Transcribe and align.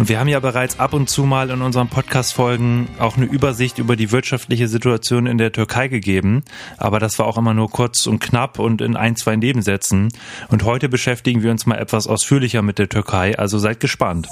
Und 0.00 0.08
wir 0.08 0.18
haben 0.18 0.28
ja 0.28 0.40
bereits 0.40 0.80
ab 0.80 0.94
und 0.94 1.10
zu 1.10 1.24
mal 1.24 1.50
in 1.50 1.60
unseren 1.60 1.88
Podcast-Folgen 1.88 2.88
auch 2.98 3.18
eine 3.18 3.26
Übersicht 3.26 3.76
über 3.76 3.96
die 3.96 4.10
wirtschaftliche 4.10 4.66
Situation 4.66 5.26
in 5.26 5.36
der 5.36 5.52
Türkei 5.52 5.88
gegeben. 5.88 6.42
Aber 6.78 7.00
das 7.00 7.18
war 7.18 7.26
auch 7.26 7.36
immer 7.36 7.52
nur 7.52 7.68
kurz 7.68 8.06
und 8.06 8.18
knapp 8.18 8.58
und 8.58 8.80
in 8.80 8.96
ein, 8.96 9.14
zwei 9.16 9.36
Nebensätzen. 9.36 10.08
Und 10.48 10.64
heute 10.64 10.88
beschäftigen 10.88 11.42
wir 11.42 11.50
uns 11.50 11.66
mal 11.66 11.76
etwas 11.76 12.06
ausführlicher 12.06 12.62
mit 12.62 12.78
der 12.78 12.88
Türkei, 12.88 13.38
also 13.38 13.58
seid 13.58 13.78
gespannt. 13.78 14.26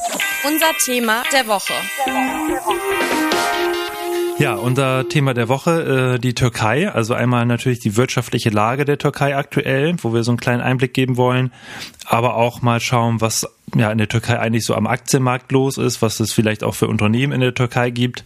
Unser 0.46 0.72
Thema 0.82 1.22
der 1.34 1.46
Woche. 1.46 1.74
Ja, 4.38 4.54
unser 4.54 5.06
Thema 5.10 5.34
der 5.34 5.48
Woche, 5.50 6.14
äh, 6.14 6.18
die 6.18 6.32
Türkei. 6.32 6.90
Also 6.90 7.12
einmal 7.12 7.44
natürlich 7.44 7.80
die 7.80 7.94
wirtschaftliche 7.94 8.48
Lage 8.48 8.86
der 8.86 8.96
Türkei 8.96 9.36
aktuell, 9.36 9.96
wo 10.00 10.14
wir 10.14 10.22
so 10.22 10.30
einen 10.30 10.38
kleinen 10.38 10.62
Einblick 10.62 10.94
geben 10.94 11.18
wollen, 11.18 11.52
aber 12.06 12.36
auch 12.36 12.62
mal 12.62 12.80
schauen, 12.80 13.20
was 13.20 13.46
ja 13.74 13.90
in 13.90 13.98
der 13.98 14.08
Türkei 14.08 14.38
eigentlich 14.38 14.64
so 14.64 14.74
am 14.74 14.86
Aktienmarkt 14.86 15.52
los 15.52 15.78
ist, 15.78 16.02
was 16.02 16.20
es 16.20 16.32
vielleicht 16.32 16.64
auch 16.64 16.74
für 16.74 16.88
Unternehmen 16.88 17.32
in 17.32 17.40
der 17.40 17.54
Türkei 17.54 17.90
gibt 17.90 18.24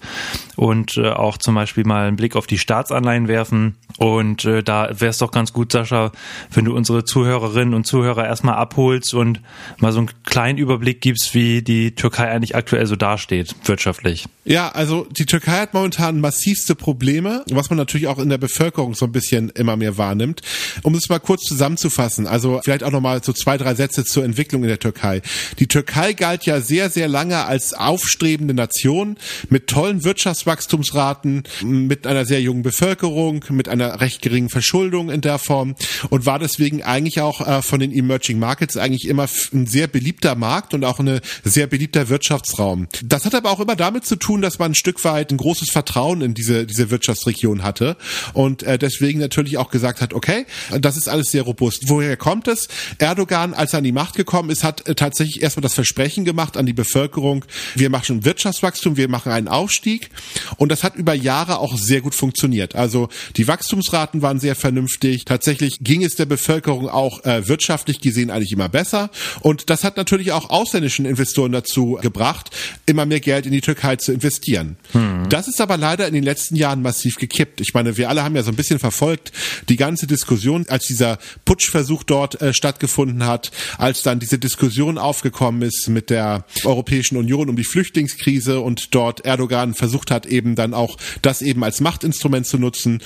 und 0.57 0.97
äh, 0.97 1.11
auch 1.11 1.39
zum 1.39 1.55
Beispiel 1.55 1.85
mal 1.85 2.07
einen 2.07 2.17
Blick 2.17 2.37
auf 2.37 2.47
die 2.47 2.59
Staatsanleihen 2.59 3.29
werfen. 3.29 3.77
Und 3.99 4.45
äh, 4.45 4.63
da 4.63 4.89
wäre 5.01 5.11
es 5.11 5.19
doch 5.19 5.31
ganz 5.31 5.53
gut, 5.53 5.73
Sascha, 5.73 6.13
wenn 6.53 6.65
du 6.65 6.75
unsere 6.75 7.05
Zuhörerinnen 7.05 7.75
und 7.75 7.87
Zuhörer 7.87 8.27
erstmal 8.27 8.55
abholst 8.55 9.15
und 9.15 9.41
mal 9.79 9.93
so 9.93 9.99
einen 9.99 10.11
kleinen 10.25 10.59
Überblick 10.59 11.01
gibst, 11.01 11.35
wie 11.35 11.63
die 11.63 11.95
Türkei 11.95 12.31
eigentlich 12.31 12.57
aktuell 12.57 12.87
so 12.87 12.97
dasteht, 12.97 13.55
wirtschaftlich. 13.65 14.27
Ja, 14.45 14.71
also 14.71 15.07
die 15.11 15.27
Türkei 15.27 15.61
hat 15.61 15.75
momentan 15.75 16.21
massivste 16.21 16.75
Probleme, 16.75 17.45
was 17.51 17.71
man 17.71 17.77
natürlich 17.77 18.09
auch 18.09 18.19
in 18.19 18.29
der 18.29 18.39
Bevölkerung 18.39 18.95
so 18.95 19.07
ein 19.07 19.13
bisschen 19.13 19.51
immer 19.51 19.77
mehr 19.77 19.99
wahrnimmt. 19.99 20.43
Um 20.83 20.95
es 20.95 21.09
mal 21.09 21.21
kurz 21.21 21.43
zusammenzufassen, 21.43 22.27
also 22.27 22.61
vielleicht 22.65 22.83
auch 22.83 22.91
nochmal 22.91 23.23
so 23.23 23.33
zwei, 23.33 23.57
drei 23.57 23.75
Sätze 23.75 24.05
zur 24.05 24.25
Entwicklung 24.25 24.63
in 24.63 24.69
der 24.69 24.81
Türkei. 24.81 25.23
Die 25.59 25.67
Türkei 25.67 26.13
galt 26.13 26.47
ja 26.47 26.61
sehr, 26.61 26.91
sehr 26.91 27.09
lange 27.09 27.45
als 27.45 27.73
aufstrebende 27.75 28.55
Nation 28.55 29.17
mit 29.49 29.67
tollen 29.67 30.05
Wirtschaftswachstumsraten, 30.05 31.45
mit 31.63 32.07
einer 32.07 32.25
sehr 32.25 32.41
jungen 32.41 32.63
Bevölkerung, 32.63 33.45
mit 33.51 33.69
einer 33.69 34.01
recht 34.01 34.23
geringen 34.23 34.49
Verschuldung 34.49 35.11
in 35.11 35.21
der 35.21 35.39
Form 35.39 35.75
und 36.11 36.27
war 36.27 36.39
deswegen 36.39 36.83
eigentlich 36.83 37.21
auch 37.21 37.47
äh, 37.47 37.63
von 37.63 37.81
den 37.81 37.93
Emerging 37.93 38.39
Markets 38.39 38.77
eigentlich 38.77 39.07
immer 39.07 39.29
ein 39.53 39.67
sehr 39.67 39.87
beliebter 39.87 40.35
Markt 40.35 40.75
und 40.75 40.85
auch 40.85 40.99
ein 40.99 41.21
sehr 41.45 41.67
beliebter 41.67 42.09
Wirtschaftsraum. 42.09 42.89
Das 43.05 43.25
hat 43.25 43.35
aber 43.35 43.51
auch 43.51 43.61
immer 43.61 43.77
damit 43.77 44.05
zu 44.07 44.17
tun, 44.17 44.43
dass 44.43 44.59
man 44.59 44.73
ein 44.73 44.75
Stück 44.75 45.05
weit 45.05 45.31
ein 45.31 45.37
großes 45.37 45.71
Vertrauen 45.71 46.21
in 46.23 46.35
diese, 46.35 46.67
diese 46.67 46.91
Wirtschaftsregion 46.91 47.63
hatte 47.63 47.97
und 48.33 48.63
äh, 48.63 48.79
deswegen 48.79 49.21
natürlich 49.21 49.59
auch 49.59 49.71
gesagt 49.71 50.01
hat, 50.01 50.15
okay, 50.15 50.47
das 50.81 50.97
ist 50.97 51.09
alles 51.09 51.29
sehr 51.29 51.43
robust. 51.43 51.85
Woher 51.89 52.17
kommt 52.17 52.49
es? 52.49 52.69
Erdogan, 52.99 53.55
als 53.55 53.73
er 53.73 53.79
an 53.79 53.85
die 53.85 53.93
Macht 53.93 54.15
gekommen 54.15 54.51
ist, 54.51 54.65
hat 54.65 54.87
äh, 54.89 54.95
tatsächlich 54.95 55.22
tatsächlich 55.23 55.43
erstmal 55.43 55.63
das 55.63 55.75
Versprechen 55.75 56.25
gemacht 56.25 56.57
an 56.57 56.67
die 56.67 56.73
Bevölkerung, 56.73 57.45
wir 57.75 57.91
machen 57.91 58.25
Wirtschaftswachstum, 58.25 58.97
wir 58.97 59.09
machen 59.09 59.31
einen 59.31 59.49
Aufstieg. 59.49 60.11
Und 60.57 60.73
das 60.73 60.83
hat 60.83 60.97
über 60.97 61.15
Jahre 61.15 61.59
auch 61.59 61.77
sehr 61.77 62.01
gut 62.01 62.15
funktioniert. 62.15 62.75
Also 62.75 63.09
die 63.37 63.47
Wachstumsraten 63.47 64.23
waren 64.23 64.41
sehr 64.41 64.57
vernünftig. 64.57 65.25
Tatsächlich 65.25 65.79
ging 65.81 66.03
es 66.03 66.17
der 66.17 66.27
Bevölkerung 66.27 66.89
auch 66.89 67.25
äh, 67.25 67.47
wirtschaftlich 67.49 68.01
gesehen 68.01 68.31
eigentlich 68.31 68.53
immer 68.53 68.69
besser. 68.69 69.11
Und 69.41 69.71
das 69.71 69.85
hat 69.85 69.97
natürlich 69.97 70.33
auch 70.33 70.51
ausländischen 70.51 71.07
Investoren 71.07 71.53
dazu 71.53 71.99
gebracht, 72.03 72.51
immer 72.87 73.07
mehr 73.07 73.21
Geld 73.21 73.47
in 73.47 73.53
die 73.53 73.61
Türkei 73.61 73.97
zu 73.97 74.13
investieren. 74.13 74.77
Hm. 74.93 75.29
Das 75.29 75.47
ist 75.47 75.61
aber 75.61 75.77
leider 75.77 76.09
in 76.09 76.15
den 76.15 76.25
letzten 76.25 76.57
Jahren 76.57 76.83
massiv 76.83 77.17
gekippt. 77.17 77.61
Ich 77.61 77.75
meine, 77.75 77.97
wir 77.97 78.09
alle 78.09 78.25
haben 78.25 78.35
ja 78.35 78.43
so 78.43 78.51
ein 78.51 78.57
bisschen 78.57 78.79
verfolgt 78.79 79.33
die 79.69 79.77
ganze 79.77 80.07
Diskussion, 80.07 80.67
als 80.69 80.87
dieser 80.87 81.19
Putschversuch 81.45 82.03
dort 82.03 82.41
äh, 82.41 82.53
stattgefunden 82.53 83.25
hat, 83.25 83.53
als 83.79 84.03
dann 84.03 84.19
diese 84.19 84.39
Diskussion 84.39 84.99
auf 84.99 85.12
aufgekommen 85.13 85.61
ist 85.61 85.91
mit 85.91 86.09
der 86.09 86.47
Europäischen 86.65 87.19
Union 87.19 87.51
um 87.51 87.57
die 87.57 87.65
Flüchtlingskrise 87.65 88.61
und 88.61 88.95
dort 88.95 89.27
Erdogan 89.27 89.75
versucht 89.75 90.11
hat 90.11 90.25
eben 90.25 90.55
dann 90.55 90.73
auch 90.73 90.97
das 91.21 91.43
eben 91.43 91.63
als 91.65 91.83
Machtinstrument 91.83 92.47
zu 92.47 92.57
nutzen 92.57 93.03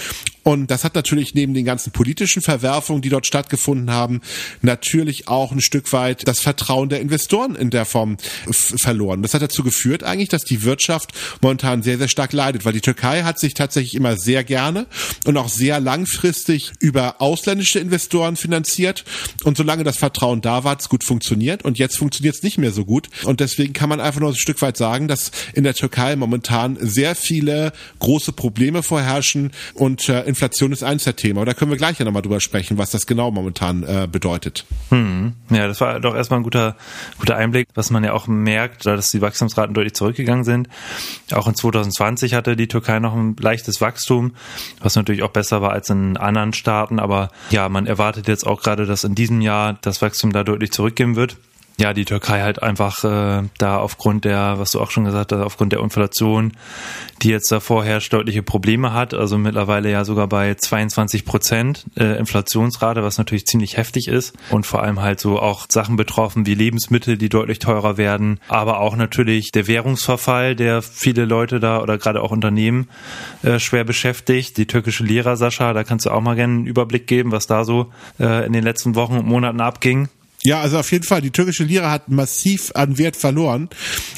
und 0.47 0.71
das 0.71 0.85
hat 0.85 0.95
natürlich 0.95 1.35
neben 1.35 1.55
den 1.55 1.65
ganzen 1.65 1.91
politischen 1.91 2.41
Verwerfungen, 2.41 3.03
die 3.03 3.09
dort 3.09 3.27
stattgefunden 3.27 3.91
haben, 3.91 4.21
natürlich 4.63 5.27
auch 5.27 5.51
ein 5.51 5.61
Stück 5.61 5.93
weit 5.93 6.29
das 6.29 6.39
Vertrauen 6.39 6.89
der 6.89 7.01
Investoren 7.01 7.57
in 7.57 7.71
der 7.71 7.85
Form 7.85 8.17
verloren. 8.53 9.23
Das 9.23 9.35
hat 9.35 9.43
dazu 9.43 9.65
geführt 9.65 10.05
eigentlich, 10.05 10.29
dass 10.29 10.45
die 10.45 10.63
Wirtschaft 10.63 11.13
momentan 11.41 11.83
sehr, 11.83 11.99
sehr 11.99 12.07
stark 12.07 12.33
leidet, 12.33 12.65
weil 12.65 12.73
die 12.73 12.81
Türkei 12.81 13.25
hat 13.25 13.41
sich 13.41 13.55
tatsächlich 13.55 13.97
immer 13.97 14.17
sehr 14.17 14.45
gerne 14.45 14.87
und 15.25 15.37
auch 15.37 15.49
sehr 15.49 15.81
langfristig 15.81 16.71
über 16.79 17.21
ausländische 17.21 17.81
Investoren 17.81 18.37
finanziert. 18.37 19.05
Und 19.43 19.57
solange 19.57 19.83
das 19.83 19.97
Vertrauen 19.97 20.43
da 20.43 20.63
war, 20.63 20.71
hat 20.73 20.81
es 20.81 20.89
gut 20.89 21.03
funktioniert. 21.03 21.65
Und 21.65 21.77
jetzt 21.77 21.99
funktioniert 21.99 22.37
es 22.37 22.45
nicht 22.45 22.59
mehr 22.59 22.71
so 22.71 22.85
gut. 22.85 23.09
Und 23.25 23.41
deswegen 23.41 23.73
kann 23.73 23.89
man 23.89 24.01
einfach 24.01 24.21
nur 24.21 24.31
ein 24.31 24.37
Stück 24.37 24.63
weit 24.63 24.77
sagen, 24.77 25.09
dass 25.09 25.33
in 25.55 25.65
der 25.65 25.75
Türkei 25.75 26.15
momentan 26.15 26.79
sehr 26.81 27.17
viele 27.17 27.73
große 27.99 28.31
Probleme 28.31 28.85
vorherrschen 28.85 29.51
und 29.75 30.09
äh, 30.09 30.36
Inflation 30.37 30.71
ist 30.71 30.83
eins 30.83 31.05
der 31.05 31.17
Themen. 31.17 31.39
Aber 31.39 31.47
da 31.47 31.55
können 31.55 31.71
wir 31.71 31.79
gleich 31.79 31.99
ja 31.99 32.05
nochmal 32.05 32.21
drüber 32.21 32.41
sprechen, 32.41 32.77
was 32.77 32.91
das 32.91 33.07
genau 33.07 33.31
momentan 33.31 33.83
äh, 33.83 34.07
bedeutet. 34.11 34.67
Hm. 34.91 35.33
Ja, 35.49 35.67
das 35.67 35.81
war 35.81 35.99
doch 35.99 36.15
erstmal 36.15 36.41
ein 36.41 36.43
guter, 36.43 36.77
guter 37.19 37.37
Einblick, 37.37 37.69
was 37.75 37.91
man 37.91 38.05
ja 38.05 38.13
auch 38.13 38.27
merkt, 38.27 38.85
dass 38.85 39.11
die 39.11 39.23
Wachstumsraten 39.23 39.75
deutlich 39.75 39.95
zurückgegangen 39.95 40.45
sind. 40.45 40.69
Auch 41.33 41.49
in 41.49 41.55
2020 41.55 42.35
hatte 42.35 42.55
die 42.55 42.69
Türkei 42.69 42.99
noch 42.99 43.15
ein 43.15 43.35
leichtes 43.41 43.81
Wachstum, 43.81 44.35
was 44.81 44.95
natürlich 44.95 45.23
auch 45.23 45.31
besser 45.31 45.63
war 45.63 45.73
als 45.73 45.89
in 45.89 46.19
anderen 46.19 46.53
Staaten. 46.53 46.99
Aber 46.99 47.31
ja, 47.51 47.71
man 47.71 47.87
erwartet 47.87 48.29
jetzt 48.29 48.47
auch 48.47 48.63
gerade, 48.63 48.85
dass 48.85 49.05
in 49.05 49.15
diesem 49.15 49.41
Jahr 49.41 49.79
das 49.81 50.03
Wachstum 50.03 50.33
da 50.33 50.45
deutlich 50.45 50.71
zurückgehen 50.71 51.17
wird 51.17 51.39
ja, 51.79 51.93
die 51.93 52.07
Türkei 52.07 52.41
halt 52.41 52.63
einfach 52.63 53.05
äh, 53.05 53.43
da 53.59 53.79
aufgrund 53.79 54.25
der, 54.25 54.55
was 54.59 54.71
du 54.71 54.81
auch 54.81 54.91
schon 54.91 55.05
gesagt 55.05 55.33
hast, 55.33 55.43
aufgrund 55.43 55.73
der 55.73 55.81
Inflation, 55.81 56.53
die 57.23 57.29
jetzt 57.29 57.53
da 57.53 57.61
vorherrscht, 57.61 58.13
deutliche 58.15 58.43
Probleme 58.43 58.95
hat. 58.95 59.13
Also 59.13 59.37
mittlerweile 59.37 59.91
ja 59.91 60.05
sogar 60.05 60.27
bei 60.27 60.55
22 60.55 61.27
Prozent 61.27 61.85
äh, 61.97 62.19
Inflationsrate, 62.19 63.03
was 63.03 63.19
natürlich 63.19 63.45
ziemlich 63.45 63.77
heftig 63.77 64.09
ist. 64.09 64.35
Und 64.51 64.65
vor 64.65 64.83
allem 64.83 65.03
halt 65.03 65.21
so 65.21 65.39
auch 65.39 65.67
Sachen 65.69 65.97
betroffen 65.97 66.47
wie 66.47 66.55
Lebensmittel, 66.55 67.19
die 67.19 67.29
deutlich 67.29 67.59
teurer 67.59 67.99
werden. 67.99 68.41
Aber 68.49 68.81
auch 68.81 68.97
natürlich 68.97 69.53
der 69.53 69.67
Währungsverfall, 69.67 70.57
der 70.57 70.81
viele 70.81 71.27
Leute 71.27 71.61
da 71.61 71.83
oder 71.83 71.99
gerade 71.99 72.23
auch 72.23 72.31
Unternehmen 72.31 72.89
äh, 73.43 73.59
schwer 73.59 73.85
beschäftigt. 73.85 74.57
Die 74.57 74.67
türkische 74.67 75.05
Lira, 75.05 75.37
Sascha, 75.37 75.75
da 75.75 75.85
kannst 75.85 76.07
du 76.07 76.11
auch 76.11 76.23
mal 76.23 76.37
gerne 76.37 76.55
einen 76.55 76.67
Überblick 76.67 77.07
geben, 77.07 77.33
was 77.33 77.47
da 77.47 77.65
so 77.65 77.93
äh, 78.19 78.47
in 78.47 78.55
den 78.55 78.65
letzten 78.65 78.95
Wochen 78.95 79.19
und 79.19 79.27
Monaten 79.27 79.61
abging. 79.61 80.09
Ja, 80.47 80.61
also 80.61 80.79
auf 80.79 80.93
jeden 80.93 81.03
Fall. 81.03 81.23
Die 81.23 81.33
türkische 81.33 81.65
Lira 81.65 81.91
hat 81.91 82.09
massiv 82.09 82.71
an 82.75 82.99
Wert 82.99 83.17
verloren. 83.17 83.69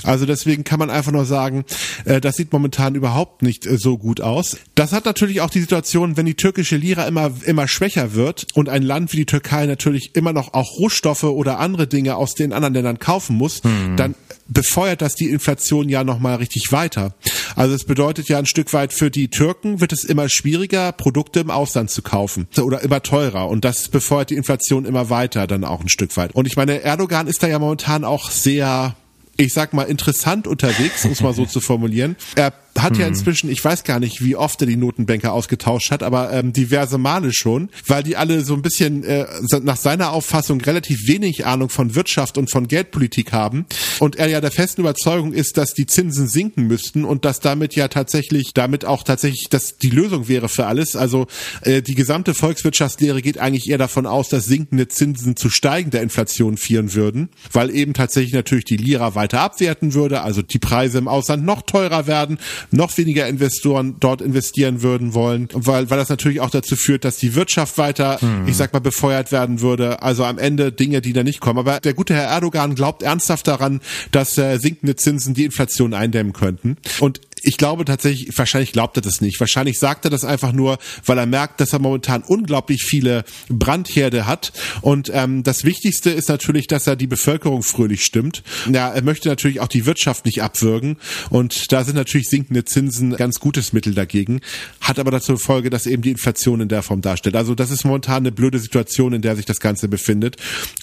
Also 0.02 0.26
deswegen 0.26 0.62
kann 0.62 0.78
man 0.78 0.90
einfach 0.90 1.10
nur 1.10 1.24
sagen, 1.24 1.64
äh, 2.04 2.20
das 2.20 2.36
sieht 2.36 2.52
momentan 2.52 2.94
überhaupt 2.94 3.40
nicht 3.40 3.64
äh, 3.64 3.78
so 3.78 3.96
gut 3.96 4.20
aus. 4.20 4.58
Das 4.74 4.92
hat 4.92 5.06
natürlich 5.06 5.40
auch 5.40 5.48
die 5.48 5.60
Situation, 5.60 6.18
wenn 6.18 6.26
die 6.26 6.34
türkische 6.34 6.76
Lira 6.76 7.06
immer, 7.06 7.30
immer 7.46 7.66
schwächer 7.66 8.12
wird 8.12 8.46
und 8.52 8.68
ein 8.68 8.82
Land 8.82 9.14
wie 9.14 9.16
die 9.16 9.26
Türkei 9.26 9.64
natürlich 9.64 10.14
immer 10.16 10.34
noch 10.34 10.52
auch 10.52 10.78
Rohstoffe 10.78 11.24
oder 11.24 11.60
andere 11.60 11.86
Dinge 11.86 12.16
aus 12.16 12.34
den 12.34 12.52
anderen 12.52 12.74
Ländern 12.74 12.98
kaufen 12.98 13.34
muss, 13.34 13.62
hm. 13.64 13.96
dann 13.96 14.14
befeuert 14.48 15.02
das 15.02 15.14
die 15.14 15.28
Inflation 15.28 15.88
ja 15.88 16.04
nochmal 16.04 16.36
richtig 16.36 16.72
weiter. 16.72 17.14
Also 17.54 17.74
es 17.74 17.84
bedeutet 17.84 18.28
ja 18.28 18.38
ein 18.38 18.46
Stück 18.46 18.72
weit 18.72 18.92
für 18.92 19.10
die 19.10 19.28
Türken 19.28 19.80
wird 19.80 19.92
es 19.92 20.04
immer 20.04 20.28
schwieriger, 20.28 20.92
Produkte 20.92 21.40
im 21.40 21.50
Ausland 21.50 21.90
zu 21.90 22.02
kaufen 22.02 22.48
oder 22.60 22.82
immer 22.82 23.02
teurer 23.02 23.48
und 23.48 23.64
das 23.64 23.88
befeuert 23.88 24.30
die 24.30 24.36
Inflation 24.36 24.84
immer 24.84 25.10
weiter 25.10 25.46
dann 25.46 25.64
auch 25.64 25.80
ein 25.80 25.88
Stück 25.88 26.16
weit. 26.16 26.34
Und 26.34 26.46
ich 26.46 26.56
meine, 26.56 26.82
Erdogan 26.82 27.26
ist 27.26 27.42
da 27.42 27.46
ja 27.46 27.58
momentan 27.58 28.04
auch 28.04 28.30
sehr 28.30 28.96
ich 29.40 29.54
sag 29.54 29.72
mal, 29.72 29.84
interessant 29.84 30.48
unterwegs, 30.48 31.04
um 31.04 31.12
es 31.12 31.20
mal 31.20 31.32
so 31.32 31.46
zu 31.46 31.60
formulieren. 31.60 32.16
Er 32.34 32.52
hat 32.76 32.94
hm. 32.94 33.00
ja 33.00 33.06
inzwischen, 33.06 33.50
ich 33.50 33.64
weiß 33.64 33.84
gar 33.84 34.00
nicht, 34.00 34.22
wie 34.22 34.36
oft 34.36 34.60
er 34.60 34.66
die 34.66 34.76
Notenbanker 34.76 35.32
ausgetauscht 35.32 35.90
hat, 35.90 36.02
aber 36.02 36.32
ähm, 36.32 36.52
diverse 36.52 36.98
Male 36.98 37.32
schon, 37.32 37.70
weil 37.86 38.02
die 38.02 38.16
alle 38.16 38.44
so 38.44 38.54
ein 38.54 38.62
bisschen 38.62 39.04
äh, 39.04 39.26
nach 39.62 39.76
seiner 39.76 40.12
Auffassung 40.12 40.60
relativ 40.60 41.08
wenig 41.08 41.46
Ahnung 41.46 41.68
von 41.68 41.94
Wirtschaft 41.94 42.38
und 42.38 42.50
von 42.50 42.68
Geldpolitik 42.68 43.32
haben 43.32 43.66
und 43.98 44.16
er 44.16 44.28
ja 44.28 44.40
der 44.40 44.50
festen 44.50 44.82
Überzeugung 44.82 45.32
ist, 45.32 45.56
dass 45.56 45.74
die 45.74 45.86
Zinsen 45.86 46.28
sinken 46.28 46.66
müssten 46.66 47.04
und 47.04 47.24
dass 47.24 47.40
damit 47.40 47.74
ja 47.74 47.88
tatsächlich, 47.88 48.52
damit 48.54 48.84
auch 48.84 49.02
tatsächlich 49.02 49.48
das 49.50 49.78
die 49.78 49.90
Lösung 49.90 50.28
wäre 50.28 50.48
für 50.48 50.66
alles. 50.66 50.96
Also 50.96 51.26
äh, 51.62 51.82
die 51.82 51.94
gesamte 51.94 52.34
Volkswirtschaftslehre 52.34 53.22
geht 53.22 53.38
eigentlich 53.38 53.68
eher 53.68 53.78
davon 53.78 54.06
aus, 54.06 54.28
dass 54.28 54.44
sinkende 54.44 54.88
Zinsen 54.88 55.36
zu 55.36 55.50
steigender 55.50 56.02
Inflation 56.02 56.56
führen 56.56 56.94
würden, 56.94 57.28
weil 57.52 57.70
eben 57.74 57.94
tatsächlich 57.94 58.34
natürlich 58.34 58.64
die 58.64 58.76
Lira 58.76 59.14
weiter 59.14 59.40
abwerten 59.40 59.94
würde, 59.94 60.22
also 60.22 60.42
die 60.42 60.58
Preise 60.58 60.98
im 60.98 61.08
Ausland 61.08 61.44
noch 61.44 61.62
teurer 61.62 62.06
werden 62.06 62.38
noch 62.70 62.96
weniger 62.98 63.26
Investoren 63.26 63.96
dort 64.00 64.20
investieren 64.20 64.82
würden 64.82 65.14
wollen, 65.14 65.48
weil, 65.52 65.90
weil 65.90 65.98
das 65.98 66.08
natürlich 66.08 66.40
auch 66.40 66.50
dazu 66.50 66.76
führt, 66.76 67.04
dass 67.04 67.16
die 67.16 67.34
Wirtschaft 67.34 67.78
weiter, 67.78 68.20
hm. 68.20 68.46
ich 68.46 68.56
sag 68.56 68.72
mal, 68.72 68.80
befeuert 68.80 69.32
werden 69.32 69.60
würde. 69.60 70.02
Also 70.02 70.24
am 70.24 70.38
Ende 70.38 70.72
Dinge, 70.72 71.00
die 71.00 71.12
da 71.12 71.22
nicht 71.22 71.40
kommen. 71.40 71.58
Aber 71.58 71.80
der 71.80 71.94
gute 71.94 72.14
Herr 72.14 72.28
Erdogan 72.28 72.74
glaubt 72.74 73.02
ernsthaft 73.02 73.46
daran, 73.46 73.80
dass 74.12 74.36
äh, 74.38 74.58
sinkende 74.58 74.96
Zinsen 74.96 75.34
die 75.34 75.44
Inflation 75.44 75.94
eindämmen 75.94 76.32
könnten. 76.32 76.76
Und 77.00 77.20
ich 77.42 77.56
glaube 77.56 77.84
tatsächlich, 77.84 78.36
wahrscheinlich 78.36 78.72
glaubt 78.72 78.96
er 78.96 79.02
das 79.02 79.20
nicht. 79.20 79.38
Wahrscheinlich 79.40 79.78
sagt 79.78 80.04
er 80.04 80.10
das 80.10 80.24
einfach 80.24 80.52
nur, 80.52 80.78
weil 81.04 81.18
er 81.18 81.26
merkt, 81.26 81.60
dass 81.60 81.72
er 81.72 81.78
momentan 81.78 82.22
unglaublich 82.22 82.82
viele 82.82 83.24
Brandherde 83.48 84.26
hat. 84.26 84.52
Und 84.80 85.10
ähm, 85.14 85.42
das 85.42 85.64
Wichtigste 85.64 86.10
ist 86.10 86.28
natürlich, 86.28 86.66
dass 86.66 86.86
er 86.86 86.96
die 86.96 87.06
Bevölkerung 87.06 87.62
fröhlich 87.62 88.04
stimmt. 88.04 88.42
Ja, 88.70 88.92
er 88.92 89.02
möchte 89.02 89.28
natürlich 89.28 89.60
auch 89.60 89.68
die 89.68 89.86
Wirtschaft 89.86 90.24
nicht 90.26 90.42
abwürgen. 90.42 90.96
Und 91.30 91.72
da 91.72 91.84
sind 91.84 91.96
natürlich 91.96 92.28
sinkende 92.28 92.64
Zinsen 92.64 93.16
ganz 93.16 93.40
gutes 93.40 93.72
Mittel 93.72 93.94
dagegen. 93.94 94.40
Hat 94.80 94.98
aber 94.98 95.10
dazu 95.10 95.36
Folge, 95.36 95.70
dass 95.70 95.86
eben 95.86 96.02
die 96.02 96.10
Inflation 96.10 96.60
in 96.60 96.68
der 96.68 96.82
Form 96.82 97.00
darstellt. 97.00 97.36
Also 97.36 97.54
das 97.54 97.70
ist 97.70 97.84
momentan 97.84 98.18
eine 98.18 98.32
blöde 98.32 98.58
Situation, 98.58 99.12
in 99.12 99.22
der 99.22 99.36
sich 99.36 99.46
das 99.46 99.60
Ganze 99.60 99.88
befindet. 99.88 100.36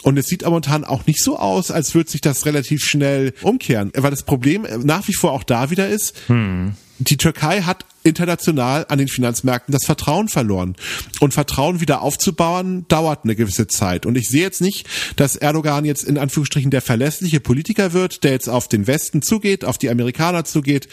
Und 0.03 0.17
es 0.17 0.27
sieht 0.27 0.43
momentan 0.43 0.83
auch 0.83 1.05
nicht 1.05 1.21
so 1.21 1.37
aus, 1.37 1.71
als 1.71 1.95
würde 1.95 2.09
sich 2.09 2.21
das 2.21 2.45
relativ 2.45 2.83
schnell 2.83 3.33
umkehren. 3.41 3.91
Weil 3.95 4.11
das 4.11 4.23
Problem 4.23 4.65
nach 4.83 5.07
wie 5.07 5.13
vor 5.13 5.33
auch 5.33 5.43
da 5.43 5.69
wieder 5.69 5.89
ist, 5.89 6.13
hm 6.27 6.44
Mm. 6.45 6.73
Die 6.99 7.17
Türkei 7.17 7.61
hat 7.61 7.85
international 8.05 8.85
an 8.87 8.99
den 8.99 9.07
Finanzmärkten 9.07 9.71
das 9.71 9.85
Vertrauen 9.85 10.29
verloren. 10.29 10.75
Und 11.19 11.33
Vertrauen 11.33 11.81
wieder 11.81 12.01
aufzubauen, 12.01 12.85
dauert 12.87 13.23
eine 13.23 13.35
gewisse 13.35 13.67
Zeit. 13.67 14.05
Und 14.05 14.15
ich 14.15 14.29
sehe 14.29 14.43
jetzt 14.43 14.61
nicht, 14.61 14.87
dass 15.15 15.35
Erdogan 15.35 15.85
jetzt 15.85 16.03
in 16.03 16.17
Anführungsstrichen 16.17 16.71
der 16.71 16.81
verlässliche 16.81 17.39
Politiker 17.39 17.93
wird, 17.93 18.23
der 18.23 18.31
jetzt 18.31 18.47
auf 18.47 18.67
den 18.67 18.87
Westen 18.87 19.21
zugeht, 19.21 19.65
auf 19.65 19.77
die 19.77 19.89
Amerikaner 19.89 20.45
zugeht, 20.45 20.87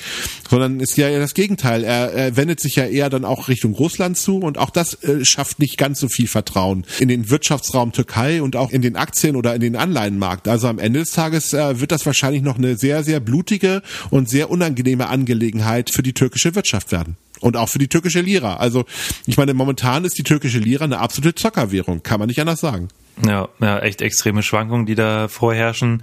sondern 0.48 0.80
ist 0.80 0.96
ja 0.96 1.18
das 1.18 1.34
Gegenteil. 1.34 1.84
Er, 1.84 2.12
er 2.12 2.36
wendet 2.36 2.60
sich 2.60 2.76
ja 2.76 2.86
eher 2.86 3.10
dann 3.10 3.24
auch 3.24 3.48
Richtung 3.48 3.74
Russland 3.74 4.16
zu 4.16 4.38
und 4.38 4.56
auch 4.56 4.70
das 4.70 4.94
äh, 5.02 5.24
schafft 5.24 5.58
nicht 5.58 5.76
ganz 5.76 6.00
so 6.00 6.08
viel 6.08 6.26
Vertrauen 6.26 6.86
in 6.98 7.08
den 7.08 7.28
Wirtschaftsraum 7.28 7.92
Türkei 7.92 8.42
und 8.42 8.56
auch 8.56 8.70
in 8.70 8.80
den 8.80 8.96
Aktien 8.96 9.36
oder 9.36 9.54
in 9.54 9.60
den 9.60 9.76
Anleihenmarkt. 9.76 10.48
Also 10.48 10.68
am 10.68 10.78
Ende 10.78 11.00
des 11.00 11.12
Tages 11.12 11.52
äh, 11.52 11.80
wird 11.80 11.92
das 11.92 12.06
wahrscheinlich 12.06 12.42
noch 12.42 12.56
eine 12.56 12.78
sehr, 12.78 13.04
sehr 13.04 13.20
blutige 13.20 13.82
und 14.10 14.30
sehr 14.30 14.50
unangenehme 14.50 15.08
Angelegenheit 15.08 15.90
für 15.92 16.02
die 16.02 16.12
türkische 16.12 16.54
Wirtschaft 16.54 16.92
werden 16.92 17.16
und 17.40 17.56
auch 17.56 17.68
für 17.68 17.78
die 17.78 17.88
türkische 17.88 18.20
Lira. 18.20 18.56
Also 18.56 18.84
ich 19.26 19.36
meine, 19.36 19.54
momentan 19.54 20.04
ist 20.04 20.18
die 20.18 20.22
türkische 20.22 20.58
Lira 20.58 20.84
eine 20.84 20.98
absolute 20.98 21.34
Zockerwährung, 21.34 22.02
kann 22.02 22.18
man 22.18 22.28
nicht 22.28 22.40
anders 22.40 22.60
sagen. 22.60 22.88
Ja, 23.24 23.48
ja, 23.60 23.78
echt 23.80 24.00
extreme 24.00 24.42
Schwankungen, 24.42 24.86
die 24.86 24.94
da 24.94 25.28
vorherrschen. 25.28 26.02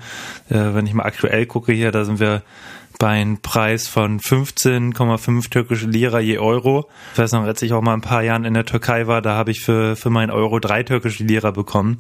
Äh, 0.50 0.74
wenn 0.74 0.86
ich 0.86 0.94
mal 0.94 1.04
aktuell 1.04 1.46
gucke 1.46 1.74
hier, 1.74 1.92
da 1.92 2.06
sind 2.06 2.20
wir 2.20 2.44
bei 3.00 3.22
einem 3.22 3.38
Preis 3.38 3.88
von 3.88 4.20
15,5 4.20 5.50
türkische 5.50 5.88
Lira 5.88 6.20
je 6.20 6.38
Euro. 6.38 6.90
Ich 7.14 7.20
weiß 7.20 7.32
noch, 7.32 7.44
als 7.44 7.62
ich 7.62 7.72
auch 7.72 7.82
mal 7.82 7.94
ein 7.94 8.02
paar 8.02 8.24
Jahren 8.24 8.44
in 8.44 8.54
der 8.54 8.66
Türkei 8.66 9.08
war, 9.08 9.22
da 9.22 9.36
habe 9.36 9.52
ich 9.52 9.62
für, 9.62 9.96
für 9.96 10.10
meinen 10.10 10.32
Euro 10.32 10.60
drei 10.60 10.84
türkische 10.84 11.24
Lira 11.24 11.52
bekommen. 11.52 12.00